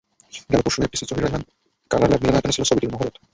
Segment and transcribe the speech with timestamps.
[0.49, 1.43] গেল পরশু এফডিসির জহির রায়হার
[1.91, 3.15] কালার ল্যাব মিলনায়তনে ছিল ছবিটির মহরত।